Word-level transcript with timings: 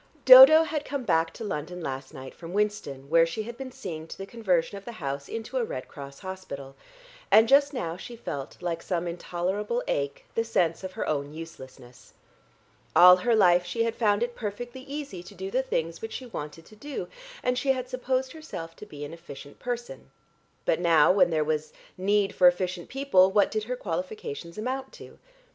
Dodo 0.25 0.63
had 0.63 0.83
come 0.83 1.03
back 1.03 1.31
to 1.35 1.43
London 1.43 1.79
last 1.79 2.11
night 2.11 2.33
from 2.33 2.53
Winston 2.53 3.07
where 3.07 3.23
she 3.27 3.43
had 3.43 3.55
been 3.55 3.71
seeing 3.71 4.07
to 4.07 4.17
the 4.17 4.25
conversion 4.25 4.75
of 4.75 4.83
the 4.83 4.93
house 4.93 5.29
into 5.29 5.57
a 5.57 5.63
Red 5.63 5.87
Cross 5.87 6.17
hospital, 6.21 6.75
and 7.29 7.47
just 7.47 7.71
now 7.71 7.97
she 7.97 8.15
felt, 8.15 8.59
like 8.63 8.81
some 8.81 9.07
intolerable 9.07 9.83
ache, 9.87 10.25
the 10.33 10.43
sense 10.43 10.83
of 10.83 10.93
her 10.93 11.05
own 11.07 11.35
uselessness. 11.35 12.15
All 12.95 13.17
her 13.17 13.35
life 13.35 13.63
she 13.63 13.83
had 13.83 13.93
found 13.93 14.23
it 14.23 14.33
perfectly 14.35 14.81
easy 14.81 15.21
to 15.21 15.35
do 15.35 15.51
the 15.51 15.61
things 15.61 16.01
which 16.01 16.13
she 16.13 16.25
wanted 16.25 16.65
to 16.65 16.75
do, 16.75 17.07
and 17.43 17.55
she 17.55 17.73
had 17.73 17.87
supposed 17.87 18.31
herself 18.31 18.75
to 18.77 18.87
be 18.87 19.05
an 19.05 19.13
efficient 19.13 19.59
person. 19.59 20.09
But 20.65 20.79
now, 20.79 21.11
when 21.11 21.29
there 21.29 21.43
was 21.43 21.73
need 21.95 22.33
for 22.33 22.47
efficient 22.47 22.89
people, 22.89 23.29
what 23.31 23.51
did 23.51 23.65
her 23.65 23.75
qualifications 23.75 24.57
amount 24.57 24.93
to? 24.93 25.19